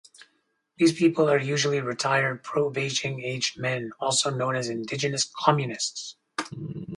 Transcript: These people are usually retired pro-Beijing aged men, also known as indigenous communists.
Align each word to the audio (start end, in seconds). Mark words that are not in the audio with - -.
These 0.77 0.93
people 0.93 1.29
are 1.29 1.37
usually 1.37 1.79
retired 1.79 2.41
pro-Beijing 2.41 3.21
aged 3.23 3.59
men, 3.59 3.91
also 3.99 4.31
known 4.31 4.55
as 4.55 4.67
indigenous 4.67 5.25
communists. 5.31 6.15